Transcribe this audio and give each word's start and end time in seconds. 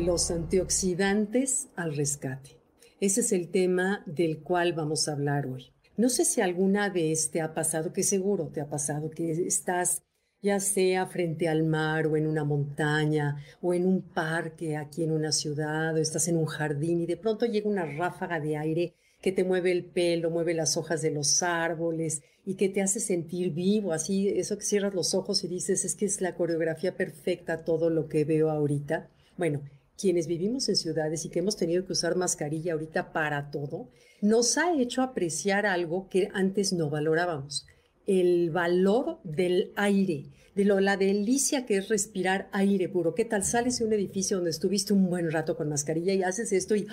los 0.00 0.30
antioxidantes 0.30 1.68
al 1.76 1.94
rescate. 1.94 2.56
Ese 3.00 3.20
es 3.20 3.32
el 3.32 3.50
tema 3.50 4.02
del 4.06 4.40
cual 4.40 4.72
vamos 4.72 5.08
a 5.08 5.12
hablar 5.12 5.46
hoy. 5.46 5.72
No 5.96 6.08
sé 6.08 6.24
si 6.24 6.40
alguna 6.40 6.88
vez 6.88 7.30
te 7.30 7.40
ha 7.40 7.52
pasado, 7.54 7.92
que 7.92 8.02
seguro 8.02 8.48
te 8.48 8.60
ha 8.60 8.68
pasado, 8.68 9.10
que 9.10 9.30
estás 9.30 10.02
ya 10.42 10.58
sea 10.58 11.06
frente 11.06 11.48
al 11.48 11.64
mar 11.64 12.06
o 12.06 12.16
en 12.16 12.26
una 12.26 12.44
montaña 12.44 13.44
o 13.60 13.74
en 13.74 13.86
un 13.86 14.00
parque 14.00 14.76
aquí 14.76 15.04
en 15.04 15.12
una 15.12 15.32
ciudad 15.32 15.94
o 15.94 15.98
estás 15.98 16.28
en 16.28 16.38
un 16.38 16.46
jardín 16.46 17.02
y 17.02 17.06
de 17.06 17.18
pronto 17.18 17.44
llega 17.44 17.68
una 17.68 17.84
ráfaga 17.84 18.40
de 18.40 18.56
aire 18.56 18.94
que 19.20 19.32
te 19.32 19.44
mueve 19.44 19.70
el 19.70 19.84
pelo, 19.84 20.30
mueve 20.30 20.54
las 20.54 20.78
hojas 20.78 21.02
de 21.02 21.10
los 21.10 21.42
árboles 21.42 22.22
y 22.46 22.54
que 22.54 22.70
te 22.70 22.80
hace 22.80 23.00
sentir 23.00 23.52
vivo, 23.52 23.92
así, 23.92 24.28
eso 24.28 24.56
que 24.56 24.64
cierras 24.64 24.94
los 24.94 25.14
ojos 25.14 25.44
y 25.44 25.48
dices, 25.48 25.84
es 25.84 25.94
que 25.94 26.06
es 26.06 26.22
la 26.22 26.36
coreografía 26.36 26.96
perfecta 26.96 27.64
todo 27.64 27.90
lo 27.90 28.08
que 28.08 28.24
veo 28.24 28.50
ahorita. 28.50 29.10
Bueno, 29.36 29.60
quienes 30.00 30.26
vivimos 30.26 30.68
en 30.68 30.76
ciudades 30.76 31.24
y 31.24 31.28
que 31.28 31.40
hemos 31.40 31.56
tenido 31.56 31.84
que 31.84 31.92
usar 31.92 32.16
mascarilla 32.16 32.72
ahorita 32.72 33.12
para 33.12 33.50
todo, 33.50 33.88
nos 34.22 34.56
ha 34.56 34.72
hecho 34.74 35.02
apreciar 35.02 35.66
algo 35.66 36.08
que 36.08 36.28
antes 36.32 36.72
no 36.72 36.88
valorábamos, 36.88 37.66
el 38.06 38.50
valor 38.50 39.18
del 39.24 39.72
aire, 39.76 40.26
de 40.54 40.64
lo, 40.64 40.80
la 40.80 40.96
delicia 40.96 41.66
que 41.66 41.76
es 41.76 41.88
respirar 41.88 42.48
aire 42.52 42.88
puro. 42.88 43.14
¿Qué 43.14 43.24
tal 43.24 43.44
sales 43.44 43.78
de 43.78 43.84
un 43.84 43.92
edificio 43.92 44.38
donde 44.38 44.50
estuviste 44.50 44.92
un 44.92 45.08
buen 45.08 45.30
rato 45.30 45.56
con 45.56 45.68
mascarilla 45.68 46.14
y 46.14 46.22
haces 46.22 46.52
esto 46.52 46.74
y, 46.74 46.86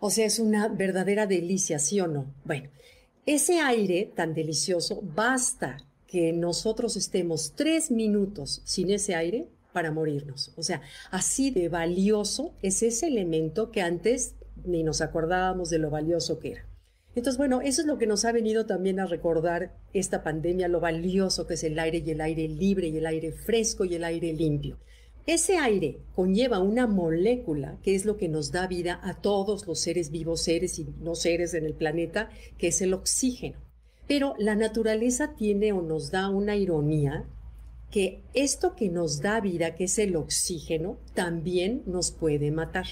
o 0.00 0.10
sea, 0.10 0.26
es 0.26 0.38
una 0.38 0.68
verdadera 0.68 1.26
delicia, 1.26 1.78
¿sí 1.78 2.00
o 2.00 2.06
no? 2.06 2.34
Bueno, 2.44 2.68
ese 3.26 3.60
aire 3.60 4.10
tan 4.14 4.34
delicioso, 4.34 5.02
basta 5.02 5.78
que 6.06 6.32
nosotros 6.32 6.96
estemos 6.96 7.52
tres 7.54 7.90
minutos 7.90 8.62
sin 8.64 8.90
ese 8.90 9.14
aire 9.14 9.48
para 9.78 9.92
morirnos. 9.92 10.52
O 10.56 10.64
sea, 10.64 10.82
así 11.12 11.52
de 11.52 11.68
valioso 11.68 12.52
es 12.62 12.82
ese 12.82 13.06
elemento 13.06 13.70
que 13.70 13.80
antes 13.80 14.34
ni 14.64 14.82
nos 14.82 15.00
acordábamos 15.00 15.70
de 15.70 15.78
lo 15.78 15.88
valioso 15.88 16.40
que 16.40 16.50
era. 16.50 16.66
Entonces, 17.14 17.38
bueno, 17.38 17.60
eso 17.60 17.82
es 17.82 17.86
lo 17.86 17.96
que 17.96 18.08
nos 18.08 18.24
ha 18.24 18.32
venido 18.32 18.66
también 18.66 18.98
a 18.98 19.06
recordar 19.06 19.76
esta 19.92 20.24
pandemia, 20.24 20.66
lo 20.66 20.80
valioso 20.80 21.46
que 21.46 21.54
es 21.54 21.62
el 21.62 21.78
aire 21.78 22.02
y 22.04 22.10
el 22.10 22.20
aire 22.20 22.48
libre 22.48 22.88
y 22.88 22.96
el 22.96 23.06
aire 23.06 23.30
fresco 23.30 23.84
y 23.84 23.94
el 23.94 24.02
aire 24.02 24.32
limpio. 24.32 24.78
Ese 25.26 25.58
aire 25.58 26.00
conlleva 26.12 26.58
una 26.58 26.88
molécula 26.88 27.78
que 27.84 27.94
es 27.94 28.04
lo 28.04 28.16
que 28.16 28.26
nos 28.26 28.50
da 28.50 28.66
vida 28.66 28.98
a 29.04 29.14
todos 29.14 29.64
los 29.68 29.78
seres 29.78 30.10
vivos, 30.10 30.42
seres 30.42 30.76
y 30.80 30.88
no 30.98 31.14
seres 31.14 31.54
en 31.54 31.64
el 31.64 31.74
planeta, 31.74 32.30
que 32.58 32.66
es 32.66 32.82
el 32.82 32.94
oxígeno. 32.94 33.60
Pero 34.08 34.34
la 34.38 34.56
naturaleza 34.56 35.36
tiene 35.36 35.72
o 35.72 35.82
nos 35.82 36.10
da 36.10 36.30
una 36.30 36.56
ironía 36.56 37.28
que 37.90 38.22
esto 38.34 38.74
que 38.76 38.88
nos 38.88 39.20
da 39.20 39.40
vida, 39.40 39.74
que 39.74 39.84
es 39.84 39.98
el 39.98 40.16
oxígeno, 40.16 40.98
también 41.14 41.82
nos 41.86 42.10
puede 42.10 42.50
matar. 42.50 42.86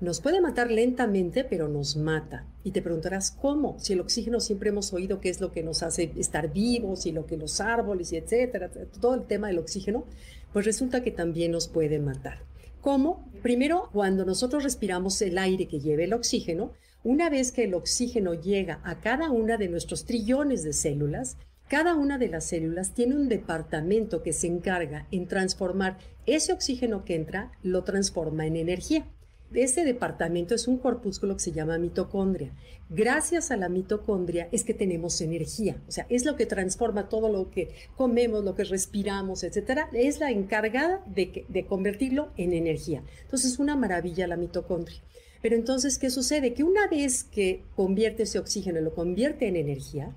Nos 0.00 0.20
puede 0.20 0.40
matar 0.40 0.68
lentamente, 0.68 1.44
pero 1.44 1.68
nos 1.68 1.96
mata. 1.96 2.44
Y 2.64 2.72
te 2.72 2.82
preguntarás, 2.82 3.30
¿cómo? 3.30 3.78
Si 3.78 3.92
el 3.92 4.00
oxígeno 4.00 4.40
siempre 4.40 4.70
hemos 4.70 4.92
oído 4.92 5.20
que 5.20 5.28
es 5.28 5.40
lo 5.40 5.52
que 5.52 5.62
nos 5.62 5.84
hace 5.84 6.12
estar 6.16 6.52
vivos 6.52 7.06
y 7.06 7.12
lo 7.12 7.24
que 7.24 7.36
los 7.36 7.60
árboles 7.60 8.12
y 8.12 8.16
etcétera, 8.16 8.68
todo 9.00 9.14
el 9.14 9.26
tema 9.26 9.46
del 9.46 9.60
oxígeno, 9.60 10.04
pues 10.52 10.66
resulta 10.66 11.04
que 11.04 11.12
también 11.12 11.52
nos 11.52 11.68
puede 11.68 12.00
matar. 12.00 12.40
¿Cómo? 12.80 13.30
Primero, 13.42 13.90
cuando 13.92 14.24
nosotros 14.24 14.64
respiramos 14.64 15.22
el 15.22 15.38
aire 15.38 15.68
que 15.68 15.78
lleva 15.78 16.02
el 16.02 16.12
oxígeno, 16.12 16.72
una 17.04 17.30
vez 17.30 17.52
que 17.52 17.62
el 17.62 17.74
oxígeno 17.74 18.34
llega 18.34 18.80
a 18.82 18.98
cada 19.00 19.30
una 19.30 19.56
de 19.56 19.68
nuestros 19.68 20.04
trillones 20.04 20.64
de 20.64 20.72
células, 20.72 21.36
cada 21.68 21.94
una 21.94 22.18
de 22.18 22.28
las 22.28 22.44
células 22.44 22.92
tiene 22.94 23.14
un 23.14 23.28
departamento 23.28 24.22
que 24.22 24.32
se 24.32 24.46
encarga 24.46 25.06
en 25.10 25.26
transformar 25.26 25.98
ese 26.26 26.52
oxígeno 26.52 27.04
que 27.04 27.14
entra, 27.14 27.52
lo 27.62 27.82
transforma 27.82 28.46
en 28.46 28.56
energía. 28.56 29.06
Ese 29.54 29.84
departamento 29.84 30.54
es 30.54 30.66
un 30.66 30.78
corpúsculo 30.78 31.34
que 31.34 31.42
se 31.42 31.52
llama 31.52 31.78
mitocondria. 31.78 32.52
Gracias 32.88 33.50
a 33.50 33.56
la 33.56 33.68
mitocondria 33.68 34.48
es 34.50 34.64
que 34.64 34.74
tenemos 34.74 35.20
energía, 35.20 35.76
o 35.88 35.92
sea, 35.92 36.06
es 36.08 36.24
lo 36.24 36.36
que 36.36 36.46
transforma 36.46 37.08
todo 37.08 37.28
lo 37.28 37.50
que 37.50 37.70
comemos, 37.96 38.44
lo 38.44 38.54
que 38.54 38.64
respiramos, 38.64 39.44
etcétera. 39.44 39.88
Es 39.92 40.20
la 40.20 40.30
encargada 40.30 41.02
de, 41.06 41.66
convertirlo 41.68 42.32
en 42.36 42.52
energía. 42.52 43.02
Entonces, 43.22 43.52
es 43.52 43.58
una 43.58 43.76
maravilla 43.76 44.26
la 44.26 44.36
mitocondria. 44.36 44.98
Pero 45.42 45.56
entonces, 45.56 45.98
¿qué 45.98 46.08
sucede? 46.10 46.54
Que 46.54 46.64
una 46.64 46.86
vez 46.86 47.24
que 47.24 47.62
convierte 47.74 48.22
ese 48.22 48.38
oxígeno, 48.38 48.80
lo 48.80 48.94
convierte 48.94 49.48
en 49.48 49.56
energía, 49.56 50.14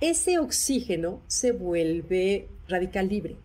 ese 0.00 0.38
oxígeno 0.38 1.22
se 1.26 1.52
vuelve 1.52 2.48
radical 2.68 3.08
libre. 3.08 3.36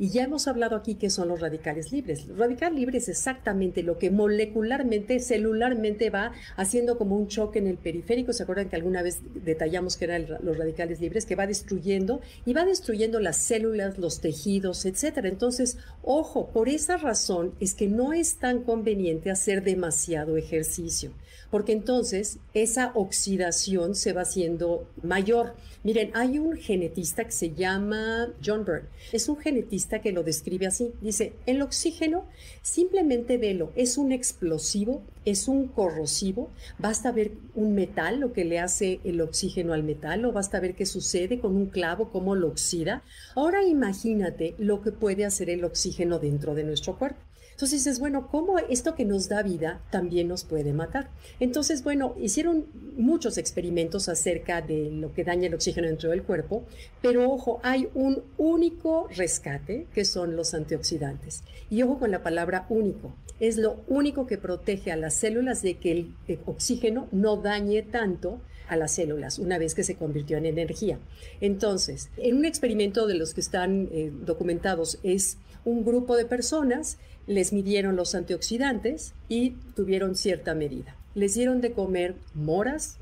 Y 0.00 0.08
ya 0.08 0.24
hemos 0.24 0.48
hablado 0.48 0.76
aquí 0.76 0.94
que 0.94 1.10
son 1.10 1.28
los 1.28 1.40
radicales 1.40 1.92
libres. 1.92 2.26
Los 2.26 2.38
radicales 2.38 2.78
libres 2.80 3.02
es 3.02 3.18
exactamente 3.18 3.82
lo 3.82 3.98
que 3.98 4.10
molecularmente, 4.10 5.20
celularmente 5.20 6.08
va 6.08 6.32
haciendo 6.56 6.96
como 6.96 7.18
un 7.18 7.28
choque 7.28 7.58
en 7.58 7.66
el 7.66 7.76
periférico. 7.76 8.32
¿Se 8.32 8.44
acuerdan 8.44 8.70
que 8.70 8.76
alguna 8.76 9.02
vez 9.02 9.20
detallamos 9.44 9.98
que 9.98 10.06
eran 10.06 10.26
los 10.42 10.56
radicales 10.56 11.02
libres? 11.02 11.26
Que 11.26 11.36
va 11.36 11.46
destruyendo 11.46 12.22
y 12.46 12.54
va 12.54 12.64
destruyendo 12.64 13.20
las 13.20 13.36
células, 13.36 13.98
los 13.98 14.22
tejidos, 14.22 14.86
etcétera. 14.86 15.28
Entonces, 15.28 15.76
ojo, 16.02 16.48
por 16.48 16.70
esa 16.70 16.96
razón 16.96 17.52
es 17.60 17.74
que 17.74 17.86
no 17.86 18.14
es 18.14 18.38
tan 18.38 18.62
conveniente 18.62 19.30
hacer 19.30 19.62
demasiado 19.62 20.38
ejercicio 20.38 21.12
porque 21.50 21.72
entonces 21.72 22.38
esa 22.54 22.92
oxidación 22.94 23.94
se 23.94 24.12
va 24.12 24.22
haciendo 24.22 24.88
mayor. 25.02 25.54
Miren, 25.82 26.10
hay 26.14 26.38
un 26.38 26.56
genetista 26.56 27.24
que 27.24 27.32
se 27.32 27.54
llama 27.54 28.32
John 28.44 28.64
Byrne. 28.64 28.88
Es 29.12 29.28
un 29.28 29.36
genetista 29.36 29.89
que 29.98 30.12
lo 30.12 30.22
describe 30.22 30.68
así. 30.68 30.92
Dice, 31.00 31.32
el 31.46 31.60
oxígeno, 31.60 32.24
simplemente 32.62 33.36
velo, 33.36 33.72
es 33.74 33.98
un 33.98 34.12
explosivo, 34.12 35.02
es 35.24 35.48
un 35.48 35.68
corrosivo. 35.68 36.50
Basta 36.78 37.12
ver 37.12 37.32
un 37.54 37.74
metal, 37.74 38.20
lo 38.20 38.32
que 38.32 38.44
le 38.44 38.58
hace 38.58 39.00
el 39.04 39.20
oxígeno 39.20 39.72
al 39.72 39.82
metal, 39.82 40.24
o 40.24 40.32
basta 40.32 40.60
ver 40.60 40.74
qué 40.74 40.86
sucede 40.86 41.40
con 41.40 41.56
un 41.56 41.66
clavo, 41.66 42.10
cómo 42.10 42.34
lo 42.34 42.48
oxida. 42.48 43.02
Ahora 43.34 43.64
imagínate 43.64 44.54
lo 44.58 44.80
que 44.82 44.92
puede 44.92 45.24
hacer 45.24 45.50
el 45.50 45.64
oxígeno 45.64 46.18
dentro 46.18 46.54
de 46.54 46.64
nuestro 46.64 46.98
cuerpo. 46.98 47.20
Entonces 47.60 47.84
dices, 47.84 48.00
bueno, 48.00 48.28
¿cómo 48.28 48.58
esto 48.58 48.94
que 48.94 49.04
nos 49.04 49.28
da 49.28 49.42
vida 49.42 49.82
también 49.90 50.28
nos 50.28 50.44
puede 50.44 50.72
matar? 50.72 51.10
Entonces, 51.40 51.84
bueno, 51.84 52.14
hicieron 52.18 52.64
muchos 52.96 53.36
experimentos 53.36 54.08
acerca 54.08 54.62
de 54.62 54.90
lo 54.90 55.12
que 55.12 55.24
daña 55.24 55.48
el 55.48 55.52
oxígeno 55.52 55.86
dentro 55.86 56.08
del 56.08 56.22
cuerpo, 56.22 56.64
pero 57.02 57.30
ojo, 57.30 57.60
hay 57.62 57.90
un 57.92 58.22
único 58.38 59.08
rescate 59.14 59.86
que 59.92 60.06
son 60.06 60.36
los 60.36 60.54
antioxidantes. 60.54 61.42
Y 61.68 61.82
ojo 61.82 61.98
con 61.98 62.10
la 62.10 62.22
palabra 62.22 62.64
único. 62.70 63.12
Es 63.40 63.58
lo 63.58 63.84
único 63.88 64.26
que 64.26 64.38
protege 64.38 64.90
a 64.90 64.96
las 65.10 65.16
células 65.16 65.60
de 65.62 65.76
que 65.76 65.90
el 65.90 66.14
oxígeno 66.46 67.08
no 67.10 67.36
dañe 67.36 67.82
tanto 67.82 68.40
a 68.68 68.76
las 68.76 68.92
células 68.92 69.40
una 69.40 69.58
vez 69.58 69.74
que 69.74 69.82
se 69.82 69.96
convirtió 69.96 70.36
en 70.36 70.46
energía. 70.46 71.00
Entonces, 71.40 72.10
en 72.16 72.36
un 72.36 72.44
experimento 72.44 73.08
de 73.08 73.14
los 73.14 73.34
que 73.34 73.40
están 73.40 73.88
eh, 73.90 74.12
documentados 74.24 75.00
es 75.02 75.38
un 75.64 75.84
grupo 75.84 76.16
de 76.16 76.26
personas 76.26 76.96
les 77.26 77.52
midieron 77.52 77.96
los 77.96 78.14
antioxidantes 78.14 79.14
y 79.28 79.56
tuvieron 79.74 80.14
cierta 80.14 80.54
medida. 80.54 80.94
Les 81.16 81.34
dieron 81.34 81.60
de 81.60 81.72
comer 81.72 82.14
moras, 82.32 82.98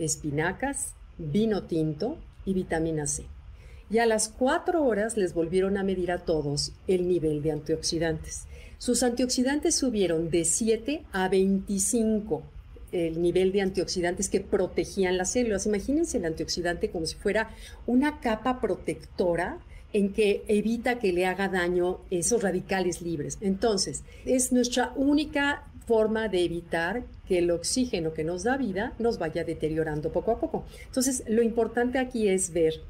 espinacas, 0.00 0.94
vino 1.16 1.62
tinto 1.62 2.18
y 2.44 2.54
vitamina 2.54 3.06
C. 3.06 3.24
Y 3.92 3.98
a 3.98 4.06
las 4.06 4.30
cuatro 4.30 4.84
horas 4.84 5.18
les 5.18 5.34
volvieron 5.34 5.76
a 5.76 5.84
medir 5.84 6.12
a 6.12 6.24
todos 6.24 6.72
el 6.88 7.06
nivel 7.06 7.42
de 7.42 7.52
antioxidantes. 7.52 8.46
Sus 8.78 9.02
antioxidantes 9.02 9.74
subieron 9.74 10.30
de 10.30 10.46
7 10.46 11.02
a 11.12 11.28
25 11.28 12.42
el 12.90 13.20
nivel 13.20 13.52
de 13.52 13.60
antioxidantes 13.60 14.30
que 14.30 14.40
protegían 14.40 15.18
las 15.18 15.32
células. 15.32 15.66
Imagínense 15.66 16.16
el 16.16 16.24
antioxidante 16.24 16.90
como 16.90 17.04
si 17.04 17.16
fuera 17.16 17.50
una 17.86 18.20
capa 18.20 18.62
protectora 18.62 19.58
en 19.92 20.14
que 20.14 20.42
evita 20.48 20.98
que 20.98 21.12
le 21.12 21.26
haga 21.26 21.48
daño 21.48 22.00
esos 22.10 22.42
radicales 22.42 23.02
libres. 23.02 23.36
Entonces, 23.42 24.04
es 24.24 24.52
nuestra 24.52 24.94
única 24.96 25.70
forma 25.86 26.28
de 26.28 26.44
evitar 26.44 27.04
que 27.28 27.38
el 27.38 27.50
oxígeno 27.50 28.14
que 28.14 28.24
nos 28.24 28.44
da 28.44 28.56
vida 28.56 28.94
nos 28.98 29.18
vaya 29.18 29.44
deteriorando 29.44 30.12
poco 30.12 30.32
a 30.32 30.40
poco. 30.40 30.64
Entonces, 30.86 31.24
lo 31.28 31.42
importante 31.42 31.98
aquí 31.98 32.28
es 32.28 32.52
ver 32.52 32.80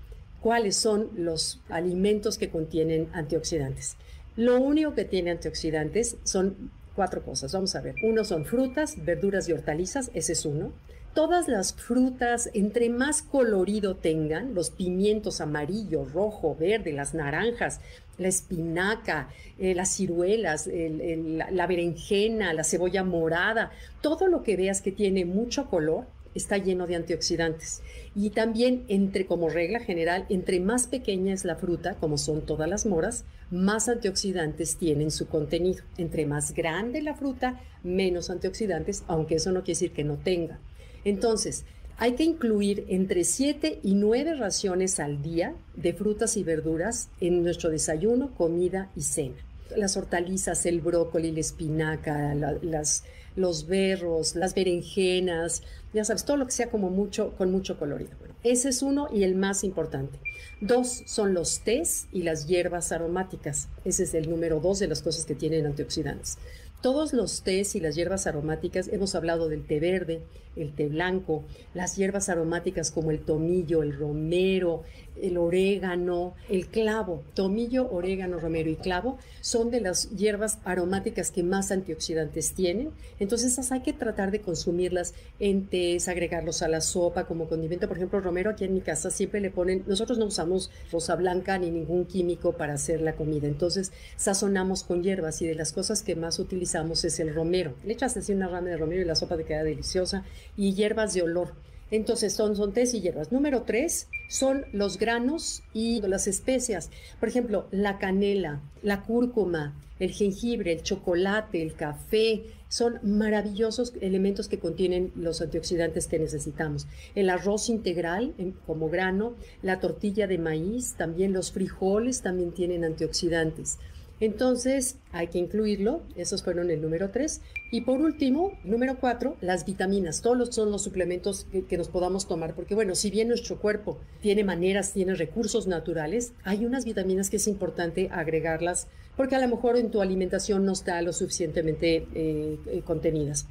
cuáles 0.43 0.77
son 0.77 1.11
los 1.17 1.61
alimentos 1.69 2.37
que 2.37 2.51
contienen 2.51 3.09
antioxidantes. 3.13 3.97
Lo 4.37 4.61
único 4.61 4.95
que 4.95 5.05
tiene 5.05 5.31
antioxidantes 5.31 6.17
son 6.25 6.71
cuatro 6.95 7.23
cosas. 7.23 7.53
Vamos 7.53 7.75
a 7.75 7.81
ver. 7.81 7.95
Uno 8.03 8.25
son 8.25 8.45
frutas, 8.45 8.97
verduras 9.05 9.49
y 9.49 9.53
hortalizas, 9.53 10.11
ese 10.15 10.33
es 10.33 10.45
uno 10.45 10.73
todas 11.15 11.49
las 11.49 11.75
frutas, 11.75 12.51
entre 12.55 12.89
más 12.89 13.23
colorido 13.23 13.97
tengan, 13.97 14.55
los 14.55 14.71
pimientos 14.71 15.41
amarillo, 15.41 16.05
rojo, 16.05 16.57
verde, 16.59 16.93
las 16.93 17.15
naranjas, 17.15 17.81
la 18.19 18.29
espinaca, 18.29 19.29
eh, 19.59 19.75
las 19.75 19.91
ciruelas, 19.91 20.69
la 20.69 21.67
berenjena, 21.67 22.53
la 22.53 22.65
cebolla 22.65 23.05
morada, 23.05 23.73
todo 24.01 24.27
lo 24.27 24.43
que 24.43 24.57
veas 24.57 24.81
que 24.81 24.93
tiene 24.93 25.25
mucho 25.25 25.69
color, 25.69 26.07
está 26.35 26.59
lleno 26.59 26.87
de 26.87 26.97
antioxidantes. 26.97 27.83
Y 28.15 28.31
también, 28.31 28.85
entre, 28.89 29.27
como 29.27 29.49
regla 29.49 29.81
general, 29.81 30.27
entre 30.29 30.61
más 30.61 30.87
pequeña 30.87 31.35
es 31.35 31.45
la 31.45 31.57
fruta, 31.57 31.95
como 31.95 32.19
son 32.19 32.43
todas 32.43 32.69
las 32.69 32.87
moras, 32.87 33.25
más 33.51 33.89
antioxidantes 33.89 34.77
tienen 34.77 35.11
su 35.11 35.29
contenido. 35.29 35.85
Entre 35.99 36.27
más 36.27 36.55
grande 36.55 37.03
la 37.03 37.15
fruta, 37.15 37.61
menos 37.83 38.31
antioxidantes, 38.31 39.05
aunque 39.09 39.37
eso 39.37 39.53
no 39.53 39.61
quiere 39.61 39.79
decir 39.79 39.93
que 39.93 40.05
no 40.05 40.17
tenga. 40.17 40.59
Entonces, 41.05 41.65
hay 41.99 42.15
que 42.15 42.25
incluir 42.25 42.85
entre 42.89 43.25
7 43.25 43.81
y 43.83 43.95
9 43.95 44.35
raciones 44.35 44.99
al 44.99 45.23
día 45.23 45.55
de 45.77 45.93
frutas 45.93 46.37
y 46.37 46.43
verduras 46.43 47.11
en 47.21 47.43
nuestro 47.43 47.71
desayuno, 47.71 48.35
comida 48.35 48.91
y 48.97 49.03
cena. 49.03 49.37
Las 49.77 49.97
hortalizas, 49.97 50.67
el 50.67 50.81
brócoli, 50.81 51.33
la 51.33 51.41
espinaca, 51.41 52.35
las, 52.35 53.05
los 53.37 53.67
berros, 53.67 54.35
las 54.37 54.55
berenjenas, 54.55 55.63
ya 55.93 56.05
sabes, 56.05 56.25
todo 56.25 56.37
lo 56.37 56.47
que 56.47 56.53
sea 56.53 56.71
como 56.71 56.91
mucho, 56.91 57.35
con 57.37 57.51
mucho 57.51 57.79
colorido. 57.79 58.13
ese 58.43 58.71
es 58.71 58.83
uno 58.83 59.09
y 59.13 59.25
el 59.25 59.35
más 59.35 59.65
importante. 59.65 60.19
Dos 60.61 61.03
son 61.07 61.35
los 61.35 61.61
tés 61.61 62.07
y 62.13 62.23
las 62.23 62.47
hierbas 62.47 62.93
aromáticas. 62.93 63.69
Ese 63.85 64.05
es 64.05 64.15
el 64.15 64.31
número 64.31 64.61
dos 64.61 64.79
de 64.79 64.89
las 64.89 65.03
cosas 65.03 65.25
que 65.25 65.35
tienen 65.35 65.67
antioxidantes. 65.67 66.39
Todos 66.83 67.13
los 67.13 67.43
tés 67.43 67.77
y 67.77 67.81
las 67.81 67.95
hierbas 67.95 68.27
aromáticas, 68.27 68.89
hemos 68.89 69.15
hablado 69.15 69.49
del 69.49 69.65
té 69.65 69.79
verde, 69.79 70.21
el 70.57 70.75
té 70.75 70.89
blanco, 70.89 71.45
las 71.75 71.97
hierbas 71.97 72.29
aromáticas 72.29 72.91
como 72.91 73.13
el 73.13 73.21
tomillo, 73.21 73.85
el 73.85 73.97
romero, 73.97 74.83
el 75.21 75.39
orégano, 75.39 76.35
el 76.51 76.67
clavo. 76.67 77.23
Tomillo, 77.35 77.91
orégano, 77.91 78.41
romero 78.41 78.69
y 78.69 78.77
clavo 78.77 79.19
son 79.41 79.71
de 79.71 79.81
las 79.81 80.11
hierbas 80.11 80.59
aromáticas 80.65 81.31
que 81.31 81.43
más 81.43 81.71
antioxidantes 81.71 82.53
tienen. 82.53 82.91
Entonces 83.21 83.53
esas 83.53 83.71
hay 83.71 83.81
que 83.81 83.93
tratar 83.93 84.31
de 84.31 84.41
consumirlas 84.41 85.15
en 85.39 85.67
tés, 85.67 86.09
agregarlos 86.09 86.63
a 86.63 86.69
la 86.69 86.81
sopa 86.81 87.25
como 87.25 87.49
condimento. 87.49 87.87
Por 87.89 87.97
ejemplo, 87.97 88.21
romero 88.21 88.51
aquí 88.51 88.65
en 88.65 88.75
mi 88.75 88.81
casa 88.81 89.11
siempre 89.11 89.41
le 89.41 89.51
ponen, 89.51 89.85
nosotros 89.87 90.19
no 90.19 90.27
usamos 90.27 90.71
rosa 90.91 91.15
blanca 91.15 91.59
ni 91.59 91.71
ningún 91.71 92.07
químico 92.07 92.53
para 92.53 92.75
hacer 92.75 93.01
la 93.01 93.15
comida. 93.15 93.47
Entonces 93.47 93.93
sazonamos 94.17 94.83
con 94.83 95.03
hierbas 95.03 95.41
y 95.43 95.47
de 95.47 95.55
las 95.55 95.73
cosas 95.73 96.03
que 96.03 96.17
más 96.17 96.39
utilizamos 96.39 96.72
es 97.05 97.21
el 97.21 97.35
romero. 97.35 97.75
Le 97.85 97.93
echas 97.93 98.17
así 98.17 98.33
una 98.33 98.49
rama 98.49 98.69
de 98.69 98.77
romero 98.77 99.03
y 99.03 99.05
la 99.05 99.15
sopa 99.15 99.37
te 99.37 99.45
queda 99.45 99.63
deliciosa. 99.63 100.25
Y 100.57 100.75
hierbas 100.75 101.15
de 101.15 101.23
olor 101.23 101.53
entonces 101.93 102.33
son, 102.33 102.57
son 102.57 102.73
y 102.75 103.01
hierbas. 103.03 103.33
Número 103.33 103.65
tres 103.65 104.09
son 104.29 104.65
los 104.73 104.99
granos 104.99 105.63
y 105.75 106.01
las 106.01 106.27
especias. 106.27 106.91
Por 107.21 107.29
ejemplo, 107.29 107.67
la 107.71 107.99
canela, 107.99 108.63
la 108.83 109.03
cúrcuma, 109.03 109.79
el 110.01 110.11
jengibre, 110.11 110.73
el 110.73 110.83
chocolate, 110.83 111.61
el 111.61 111.75
café, 111.75 112.45
son 112.69 112.99
maravillosos 113.03 113.93
elementos 114.01 114.49
que 114.49 114.59
contienen 114.59 115.13
los 115.15 115.43
antioxidantes 115.43 116.07
que 116.07 116.19
necesitamos. 116.19 116.87
El 117.15 117.29
arroz 117.29 117.69
integral 117.69 118.33
como 118.67 118.89
grano, 118.89 119.35
la 119.61 119.79
tortilla 119.79 120.27
de 120.27 120.39
maíz, 120.39 120.95
también 120.97 121.35
los 121.35 121.53
frijoles 121.53 122.23
también 122.23 122.53
tienen 122.53 122.85
antioxidantes. 122.85 123.79
Entonces, 124.23 124.99
hay 125.11 125.27
que 125.27 125.39
incluirlo. 125.39 126.05
Esos 126.15 126.45
fueron 126.45 126.71
el 126.71 126.81
número 126.81 127.11
tres. 127.11 127.41
Y 127.73 127.81
por 127.81 128.01
último, 128.01 128.53
número 128.63 128.97
cuatro, 129.01 129.37
las 129.41 129.67
vitaminas. 129.67 130.23
Todos 130.23 130.55
son 130.55 130.71
los 130.71 130.85
suplementos 130.85 131.49
que, 131.69 131.77
nos 131.77 131.89
podamos 131.89 132.29
tomar. 132.29 132.55
Porque, 132.55 132.77
bueno, 132.77 132.95
si 132.95 133.11
bien 133.11 133.27
nuestro 133.27 133.59
cuerpo 133.59 133.99
tiene 134.21 134.45
maneras, 134.45 134.93
tiene 134.93 135.17
recursos 135.17 135.67
naturales, 135.67 136.35
hay 136.45 136.65
unas 136.65 136.85
vitaminas 136.85 137.31
que 137.31 137.39
es 137.39 137.49
importante 137.49 138.11
agregarlas 138.13 138.87
porque 139.17 139.35
a 139.35 139.41
lo 139.41 139.49
mejor 139.49 139.77
en 139.77 139.91
tu 139.91 140.01
alimentación 140.01 140.65
no 140.65 140.73
está 140.73 141.03
lo 141.03 141.13
suficientemente 141.13 142.07
eh, 142.15 142.59
eh, 142.67 142.83
contenidas. 142.85 143.47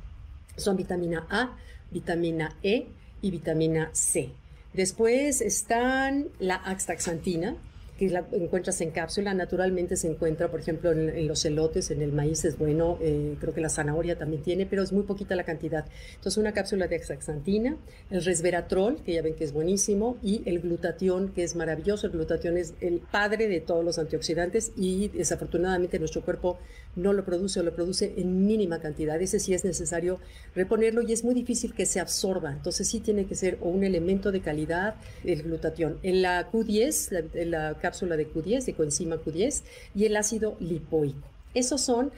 Son 0.56 0.78
vitamina 0.78 1.28
A, 1.30 1.58
vitamina 1.92 2.56
E 2.64 2.88
y 3.22 3.30
vitamina 3.30 3.90
C. 3.92 4.30
Después 4.74 5.42
están 5.42 6.30
la 6.40 6.56
axtaxantina, 6.56 7.58
que 8.02 8.10
la 8.10 8.26
encuentras 8.32 8.82
en 8.82 8.90
cápsula, 8.90 9.32
naturalmente 9.36 9.96
se 9.96 10.08
encuentra, 10.08 10.50
por 10.50 10.60
ejemplo, 10.60 10.92
en, 10.92 11.28
los 11.28 11.46
elotes, 11.46 11.92
en 11.92 12.02
el 12.02 12.12
maíz 12.12 12.44
es 12.46 12.58
bueno, 12.58 12.98
eh, 13.00 13.36
creo 13.40 13.54
que 13.54 13.62
la 13.62 13.70
zanahoria 13.70 14.18
también 14.18 14.42
tiene, 14.42 14.66
pero 14.66 14.82
es 14.82 14.92
muy 14.92 15.04
poquita 15.04 15.36
la 15.36 15.44
cantidad. 15.44 15.86
Entonces, 16.16 16.40
una 16.40 16.52
cápsula 16.52 16.88
de 16.88 16.96
axaxantina, 16.96 17.78
el 18.10 18.26
resveratrol, 18.26 19.04
que 19.04 19.14
ya 19.14 19.22
ven 19.22 19.36
que 19.36 19.44
es 19.44 19.54
buenísimo, 19.54 20.18
y 20.24 20.42
el 20.48 20.62
glutatión, 20.62 21.30
que 21.30 21.44
es 21.44 21.56
maravilloso. 21.56 22.08
El 22.08 22.14
glutatión 22.14 22.58
es 22.58 22.74
el 22.82 23.02
padre 23.02 23.48
de 23.48 23.62
todos 23.62 23.86
los 23.86 24.00
antioxidantes 24.00 24.72
y 24.76 25.10
desafortunadamente 25.10 26.00
nuestro 26.00 26.24
cuerpo 26.24 26.58
no 26.96 27.14
lo 27.14 27.24
produce 27.24 27.60
o 27.60 27.64
lo 27.64 27.76
produce 27.76 28.16
en 28.18 28.48
mínima 28.48 28.80
cantidad. 28.80 29.22
Ese 29.22 29.40
sí 29.40 29.54
es 29.54 29.64
necesario 29.64 30.20
reponerlo 30.56 31.04
y 31.04 31.14
es 31.14 31.24
muy 31.24 31.36
difícil 31.36 31.76
que 31.76 31.86
se 31.86 32.00
absorba. 32.00 32.52
Entonces, 32.52 32.88
sí 32.88 33.00
tiene 33.00 33.28
que 33.28 33.36
ser 33.36 33.60
un 33.62 33.84
elemento 33.84 34.32
de 34.32 34.42
calidad 34.42 34.96
el 35.24 35.44
glutatión. 35.44 36.00
En 36.02 36.24
la 36.24 36.52
Q10, 36.52 37.12
la, 37.12 37.46
la 37.46 37.80
cápsula 37.92 38.16
de 38.16 38.32
Q10, 38.32 38.64
de 38.64 38.74
coenzima 38.74 39.18
Q10, 39.18 39.64
y 39.94 40.06
el 40.06 40.16
ácido 40.16 40.56
lipoico. 40.62 41.28
Esos 41.54 41.82
son, 41.82 42.12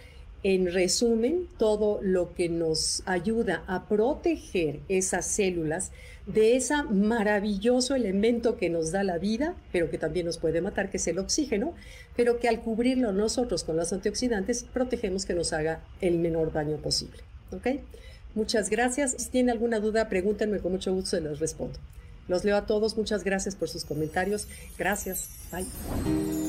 en 0.44 0.72
resumen, 0.72 1.48
todo 1.58 2.00
lo 2.04 2.34
que 2.36 2.48
nos 2.48 3.02
ayuda 3.06 3.64
a 3.66 3.88
proteger 3.88 4.82
esas 4.88 5.26
células 5.26 5.92
de 6.28 6.56
ese 6.56 6.76
maravilloso 6.84 7.96
elemento 7.96 8.56
que 8.56 8.70
nos 8.70 8.92
da 8.92 9.04
la 9.04 9.18
vida, 9.18 9.56
pero 9.72 9.90
que 9.90 9.98
también 9.98 10.28
nos 10.28 10.38
puede 10.38 10.62
matar, 10.62 10.92
que 10.92 10.98
es 10.98 11.08
el 11.08 11.18
oxígeno, 11.18 11.74
pero 12.16 12.40
que 12.40 12.48
al 12.48 12.62
cubrirlo 12.62 13.12
nosotros 13.12 13.64
con 13.64 13.76
los 13.76 13.92
antioxidantes, 13.92 14.64
protegemos 14.64 15.26
que 15.26 15.34
nos 15.34 15.54
haga 15.54 15.82
el 16.02 16.20
menor 16.20 16.54
daño 16.54 16.78
posible. 16.78 17.24
Muchas 18.36 18.70
gracias. 18.70 19.16
Si 19.18 19.30
tienen 19.30 19.52
alguna 19.52 19.80
duda, 19.80 20.08
pregúntenme, 20.08 20.60
con 20.60 20.72
mucho 20.72 20.94
gusto 20.94 21.18
se 21.18 21.22
los 21.22 21.40
respondo. 21.40 21.80
Los 22.28 22.44
leo 22.44 22.56
a 22.58 22.66
todos. 22.66 22.98
Muchas 22.98 23.24
gracias 23.24 23.56
por 23.56 23.70
sus 23.70 23.86
comentarios. 23.86 24.48
Gracias. 24.78 25.30
Bye. 25.52 26.43